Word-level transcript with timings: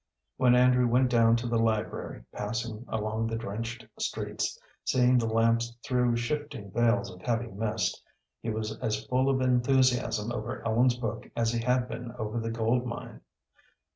When 0.37 0.55
Andrew 0.55 0.87
went 0.87 1.11
down 1.11 1.35
to 1.35 1.47
the 1.47 1.59
library, 1.59 2.23
passing 2.33 2.85
along 2.87 3.27
the 3.27 3.35
drenched 3.35 3.85
streets, 3.99 4.57
seeing 4.83 5.19
the 5.19 5.27
lamps 5.27 5.77
through 5.83 6.15
shifting 6.15 6.71
veils 6.71 7.11
of 7.13 7.21
heavy 7.21 7.51
mist, 7.51 8.01
he 8.41 8.49
was 8.49 8.75
as 8.79 9.05
full 9.05 9.29
of 9.29 9.41
enthusiasm 9.41 10.31
over 10.31 10.65
Ellen's 10.65 10.95
book 10.97 11.29
as 11.35 11.51
he 11.53 11.59
had 11.63 11.87
been 11.87 12.13
over 12.13 12.39
the 12.39 12.49
gold 12.49 12.83
mine. 12.83 13.21